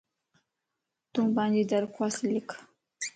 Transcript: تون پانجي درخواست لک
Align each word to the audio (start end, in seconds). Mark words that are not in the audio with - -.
تون 1.11 1.27
پانجي 1.35 1.63
درخواست 1.73 2.19
لک 2.33 2.49